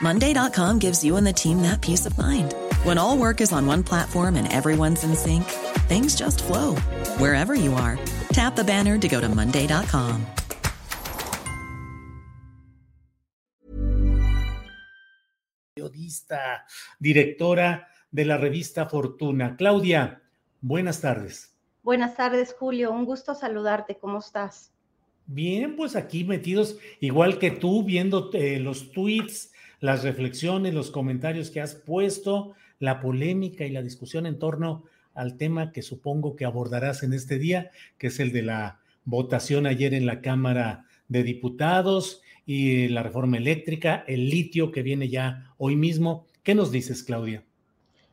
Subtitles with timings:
[0.00, 2.54] Monday.com gives you and the team that peace of mind.
[2.84, 5.44] When all work is on one platform and everyone's in sync,
[5.88, 6.76] things just flow
[7.18, 7.98] wherever you are.
[8.32, 10.26] Tap the banner to go to Monday.com.
[15.74, 16.64] Periodista,
[16.98, 19.56] directora de la revista Fortuna.
[19.56, 20.20] Claudia,
[20.60, 21.54] buenas tardes.
[21.82, 22.90] Buenas tardes, Julio.
[22.92, 23.96] Un gusto saludarte.
[23.96, 24.72] ¿Cómo estás?
[25.26, 31.50] Bien, pues aquí metidos, igual que tú, viendo eh, los tweets, las reflexiones, los comentarios
[31.50, 36.44] que has puesto, la polémica y la discusión en torno al tema que supongo que
[36.44, 41.22] abordarás en este día, que es el de la votación ayer en la Cámara de
[41.22, 46.26] Diputados y la reforma eléctrica, el litio que viene ya hoy mismo.
[46.42, 47.42] ¿Qué nos dices, Claudia?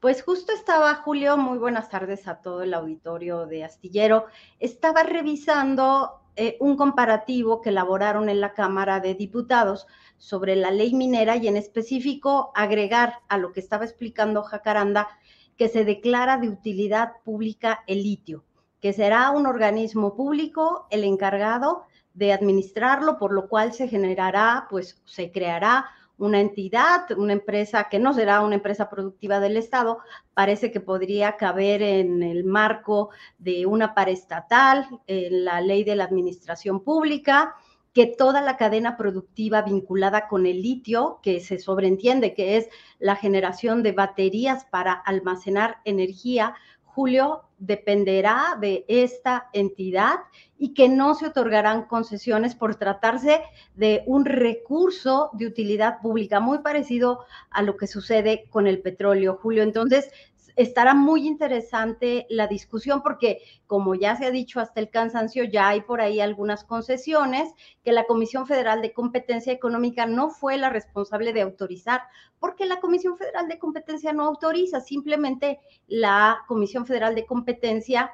[0.00, 4.26] Pues justo estaba, Julio, muy buenas tardes a todo el auditorio de Astillero.
[4.60, 10.94] Estaba revisando eh, un comparativo que elaboraron en la Cámara de Diputados sobre la ley
[10.94, 15.08] minera y en específico agregar a lo que estaba explicando Jacaranda
[15.56, 18.44] que se declara de utilidad pública el litio,
[18.80, 21.82] que será un organismo público el encargado
[22.14, 25.86] de administrarlo, por lo cual se generará, pues se creará
[26.18, 29.98] una entidad, una empresa que no será una empresa productiva del Estado,
[30.34, 36.04] parece que podría caber en el marco de una paraestatal, en la ley de la
[36.04, 37.54] administración pública,
[37.94, 42.68] que toda la cadena productiva vinculada con el litio, que se sobreentiende que es
[42.98, 46.54] la generación de baterías para almacenar energía,
[46.98, 50.16] Julio, dependerá de esta entidad
[50.58, 53.40] y que no se otorgarán concesiones por tratarse
[53.76, 59.38] de un recurso de utilidad pública, muy parecido a lo que sucede con el petróleo,
[59.40, 59.62] Julio.
[59.62, 60.10] Entonces,
[60.58, 63.38] estará muy interesante la discusión porque,
[63.68, 67.48] como ya se ha dicho hasta el cansancio, ya hay por ahí algunas concesiones
[67.84, 72.02] que la Comisión Federal de Competencia Económica no fue la responsable de autorizar,
[72.40, 78.10] porque la Comisión Federal de Competencia no autoriza, simplemente la Comisión Federal de Competencia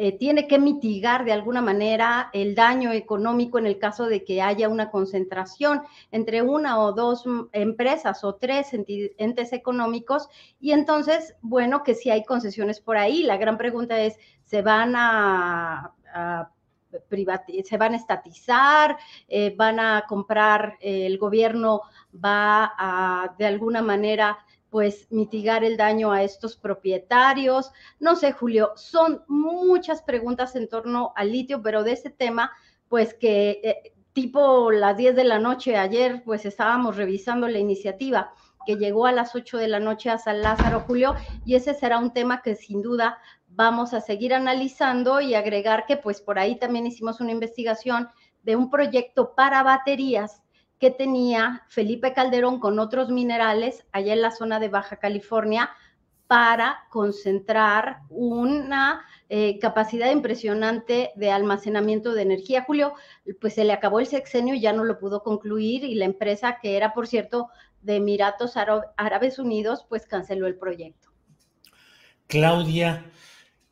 [0.00, 4.40] eh, tiene que mitigar de alguna manera el daño económico en el caso de que
[4.40, 5.82] haya una concentración
[6.12, 10.28] entre una o dos empresas o tres entes económicos.
[10.60, 14.94] Y entonces, bueno, que si hay concesiones por ahí, la gran pregunta es, ¿se van
[14.94, 15.94] a,
[17.64, 21.82] se van a estatizar, eh, van a comprar, eh, el gobierno
[22.14, 24.38] va a de alguna manera
[24.70, 27.72] pues mitigar el daño a estos propietarios.
[28.00, 32.52] No sé, Julio, son muchas preguntas en torno al litio, pero de ese tema,
[32.88, 38.32] pues que eh, tipo las 10 de la noche ayer, pues estábamos revisando la iniciativa
[38.66, 41.14] que llegó a las 8 de la noche a San Lázaro, Julio,
[41.46, 45.96] y ese será un tema que sin duda vamos a seguir analizando y agregar que
[45.96, 48.08] pues por ahí también hicimos una investigación
[48.42, 50.42] de un proyecto para baterías
[50.78, 55.70] que tenía Felipe Calderón con otros minerales allá en la zona de Baja California
[56.28, 62.64] para concentrar una eh, capacidad impresionante de almacenamiento de energía.
[62.64, 62.92] Julio,
[63.40, 66.58] pues se le acabó el sexenio y ya no lo pudo concluir y la empresa,
[66.60, 67.48] que era, por cierto,
[67.80, 71.08] de Emiratos Árabes Unidos, pues canceló el proyecto.
[72.26, 73.10] Claudia,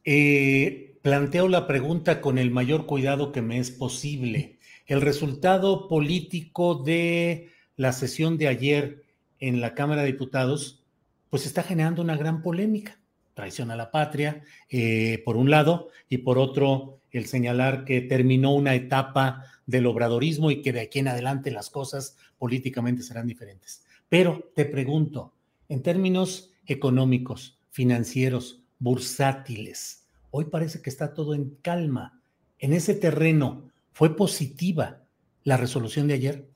[0.07, 4.57] eh, planteo la pregunta con el mayor cuidado que me es posible
[4.87, 9.05] el resultado político de la sesión de ayer
[9.41, 10.85] en la Cámara de Diputados,
[11.29, 12.99] pues está generando una gran polémica.
[13.35, 18.55] Traición a la patria, eh, por un lado, y por otro, el señalar que terminó
[18.55, 23.85] una etapa del obradorismo y que de aquí en adelante las cosas políticamente serán diferentes.
[24.09, 25.35] Pero te pregunto,
[25.69, 32.21] en términos económicos, financieros, bursátiles, hoy parece que está todo en calma.
[32.59, 34.99] En ese terreno, ¿Fue positiva
[35.43, 36.51] la resolución de ayer?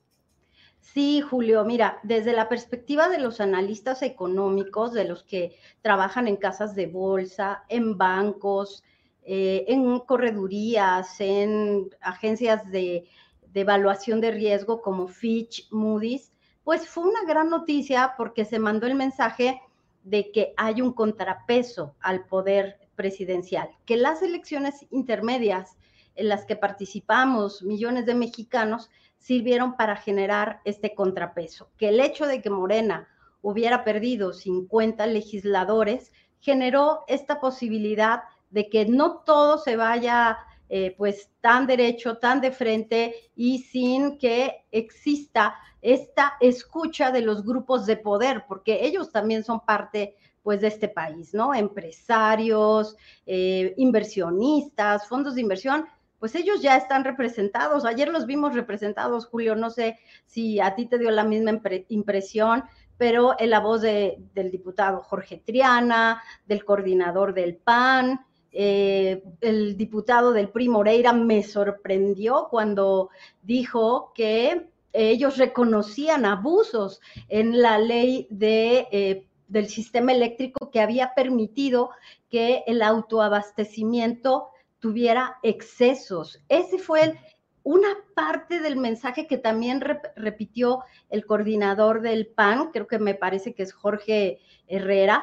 [0.79, 6.37] Sí, Julio, mira, desde la perspectiva de los analistas económicos, de los que trabajan en
[6.37, 8.85] casas de bolsa, en bancos,
[9.23, 13.07] eh, en corredurías, en agencias de,
[13.55, 16.31] de evaluación de riesgo como Fitch, Moody's,
[16.63, 19.63] pues fue una gran noticia porque se mandó el mensaje
[20.03, 25.77] de que hay un contrapeso al poder presidencial, que las elecciones intermedias
[26.15, 32.27] en las que participamos millones de mexicanos sirvieron para generar este contrapeso, que el hecho
[32.27, 33.09] de que Morena
[33.43, 40.39] hubiera perdido 50 legisladores generó esta posibilidad de que no todo se vaya
[40.73, 47.45] eh, pues tan derecho, tan de frente y sin que exista esta escucha de los
[47.45, 50.15] grupos de poder, porque ellos también son parte
[50.45, 51.53] pues de este país, ¿no?
[51.53, 52.97] Empresarios,
[53.27, 55.87] eh, inversionistas, fondos de inversión,
[56.21, 57.85] pues ellos ya están representados.
[57.85, 62.63] Ayer los vimos representados, Julio, no sé si a ti te dio la misma impresión,
[62.97, 68.21] pero en la voz del diputado Jorge Triana, del coordinador del PAN,
[68.53, 73.11] eh, el diputado del PRI Moreira me sorprendió cuando
[73.43, 81.15] dijo que ellos reconocían abusos en la ley de, eh, del sistema eléctrico que había
[81.15, 81.91] permitido
[82.29, 84.49] que el autoabastecimiento
[84.81, 86.41] tuviera excesos.
[86.49, 87.19] Ese fue
[87.63, 89.83] una parte del mensaje que también
[90.17, 90.81] repitió
[91.11, 95.23] el coordinador del PAN, creo que me parece que es Jorge Herrera.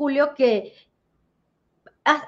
[0.00, 0.72] Julio, que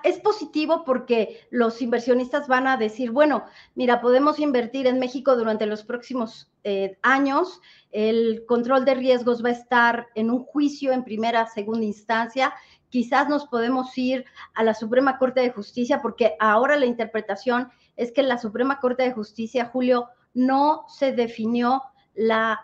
[0.04, 5.64] es positivo porque los inversionistas van a decir, bueno, mira, podemos invertir en México durante
[5.64, 11.02] los próximos eh, años, el control de riesgos va a estar en un juicio en
[11.02, 12.52] primera, segunda instancia,
[12.90, 18.12] quizás nos podemos ir a la Suprema Corte de Justicia porque ahora la interpretación es
[18.12, 21.82] que la Suprema Corte de Justicia, Julio, no se definió
[22.12, 22.60] la,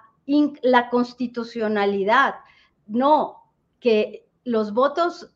[0.60, 2.34] la constitucionalidad,
[2.86, 3.50] no,
[3.80, 5.30] que los votos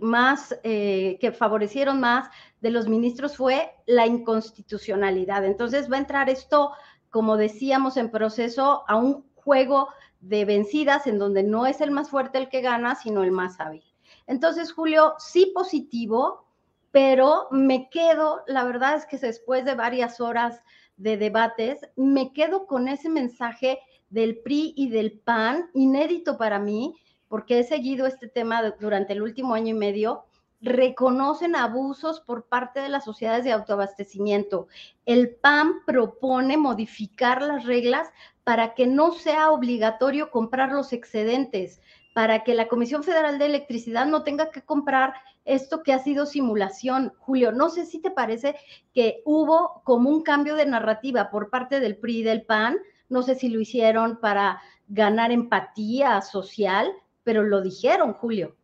[0.00, 2.28] más eh, que favorecieron más
[2.60, 5.44] de los ministros fue la inconstitucionalidad.
[5.44, 6.70] Entonces va a entrar esto,
[7.10, 9.88] como decíamos en proceso, a un juego
[10.20, 13.58] de vencidas en donde no es el más fuerte el que gana, sino el más
[13.60, 13.82] hábil.
[14.28, 16.46] Entonces, Julio, sí positivo,
[16.92, 20.62] pero me quedo, la verdad es que después de varias horas
[20.96, 26.94] de debates, me quedo con ese mensaje del PRI y del PAN, inédito para mí,
[27.28, 30.24] porque he seguido este tema durante el último año y medio,
[30.60, 34.68] reconocen abusos por parte de las sociedades de autoabastecimiento.
[35.04, 38.08] El PAN propone modificar las reglas
[38.44, 41.80] para que no sea obligatorio comprar los excedentes,
[42.14, 45.14] para que la Comisión Federal de Electricidad no tenga que comprar
[45.44, 47.12] esto que ha sido simulación.
[47.18, 48.56] Julio, no sé si te parece
[48.94, 52.78] que hubo como un cambio de narrativa por parte del PRI y del PAN,
[53.08, 56.90] no sé si lo hicieron para ganar empatía social,
[57.24, 58.56] pero lo dijeron, Julio.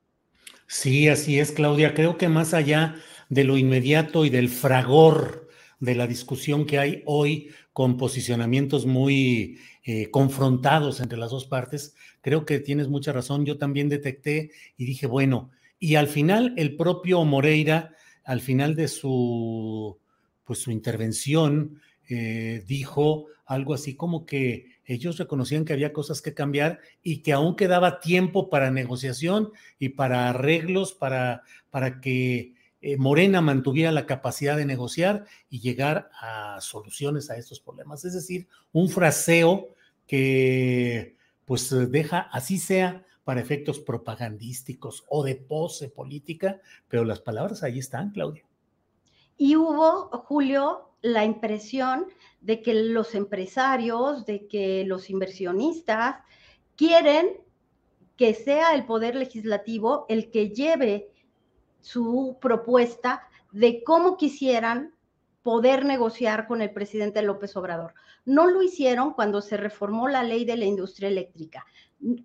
[0.66, 1.94] Sí, así es, Claudia.
[1.94, 2.94] Creo que más allá
[3.28, 5.48] de lo inmediato y del fragor
[5.80, 11.94] de la discusión que hay hoy con posicionamientos muy eh, confrontados entre las dos partes,
[12.20, 13.46] creo que tienes mucha razón.
[13.46, 18.88] Yo también detecté y dije, bueno, y al final el propio Moreira, al final de
[18.88, 19.98] su,
[20.44, 26.34] pues, su intervención, eh, dijo algo así como que ellos reconocían que había cosas que
[26.34, 32.96] cambiar y que aún quedaba tiempo para negociación y para arreglos, para, para que eh,
[32.96, 38.04] Morena mantuviera la capacidad de negociar y llegar a soluciones a estos problemas.
[38.04, 39.68] Es decir, un fraseo
[40.06, 47.62] que pues deja, así sea, para efectos propagandísticos o de pose política, pero las palabras
[47.62, 48.44] ahí están, Claudia.
[49.36, 52.06] Y hubo, Julio, la impresión
[52.40, 56.16] de que los empresarios, de que los inversionistas
[56.76, 57.40] quieren
[58.16, 61.10] que sea el Poder Legislativo el que lleve
[61.80, 64.94] su propuesta de cómo quisieran
[65.42, 67.94] poder negociar con el presidente López Obrador.
[68.26, 71.64] No lo hicieron cuando se reformó la ley de la industria eléctrica.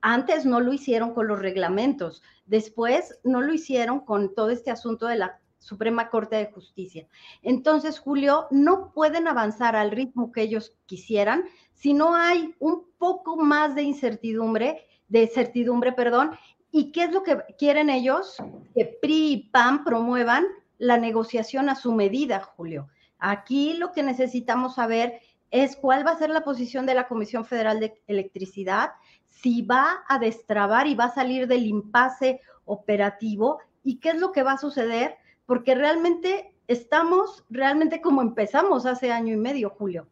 [0.02, 2.22] Antes no lo hicieron con los reglamentos.
[2.46, 7.08] Después no lo hicieron con todo este asunto de la Suprema Corte de Justicia.
[7.42, 13.36] Entonces, Julio, no pueden avanzar al ritmo que ellos quisieran si no hay un poco
[13.36, 16.38] más de incertidumbre, de certidumbre, perdón.
[16.72, 18.38] ¿Y qué es lo que quieren ellos?
[18.76, 20.46] Que PRI y PAN promuevan
[20.78, 22.88] la negociación a su medida, Julio.
[23.18, 25.20] Aquí lo que necesitamos saber
[25.50, 28.92] es cuál va a ser la posición de la Comisión Federal de Electricidad,
[29.30, 34.32] si va a destrabar y va a salir del impasse operativo y qué es lo
[34.32, 40.08] que va a suceder, porque realmente estamos realmente como empezamos hace año y medio, Julio.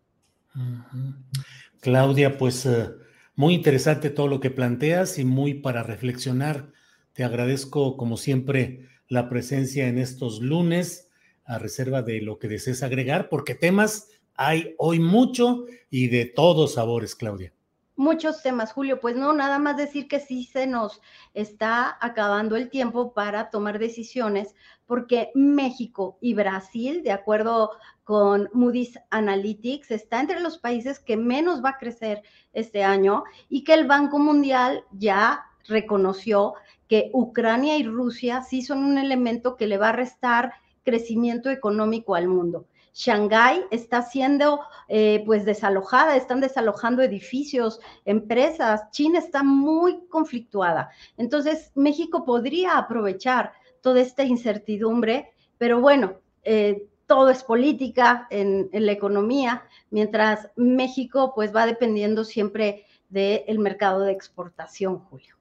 [1.79, 2.89] Claudia, pues eh,
[3.35, 6.71] muy interesante todo lo que planteas y muy para reflexionar.
[7.13, 11.09] Te agradezco como siempre la presencia en estos lunes
[11.45, 16.75] a reserva de lo que desees agregar, porque temas hay hoy mucho y de todos
[16.75, 17.53] sabores, Claudia.
[17.95, 18.99] Muchos temas, Julio.
[18.99, 20.99] Pues no, nada más decir que sí se nos
[21.35, 24.55] está acabando el tiempo para tomar decisiones,
[24.87, 27.71] porque México y Brasil, de acuerdo
[28.03, 33.63] con Moody's Analytics, está entre los países que menos va a crecer este año y
[33.63, 36.55] que el Banco Mundial ya reconoció
[36.87, 42.15] que Ucrania y Rusia sí son un elemento que le va a restar crecimiento económico
[42.15, 42.65] al mundo.
[42.93, 50.91] Shanghái está siendo eh, pues desalojada, están desalojando edificios, empresas, China está muy conflictuada.
[51.17, 58.85] Entonces, México podría aprovechar toda esta incertidumbre, pero bueno, eh, todo es política en, en,
[58.85, 65.35] la economía, mientras México pues va dependiendo siempre del mercado de exportación, Julio.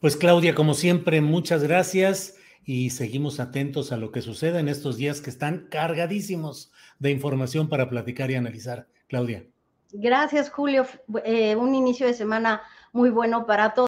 [0.00, 4.96] Pues Claudia, como siempre, muchas gracias y seguimos atentos a lo que suceda en estos
[4.96, 8.88] días que están cargadísimos de información para platicar y analizar.
[9.08, 9.46] Claudia.
[9.92, 10.84] Gracias, Julio.
[11.24, 13.86] Eh, un inicio de semana muy bueno para todos.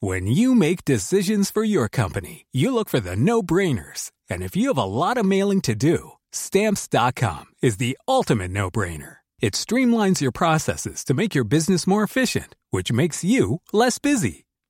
[0.00, 4.12] When you make decisions for your company, you look for the no-brainers.
[4.30, 9.16] And if you have a lot of mailing to do, stamps.com is the ultimate no-brainer.
[9.40, 14.46] It streamlines your processes to make your business more efficient, which makes you less busy.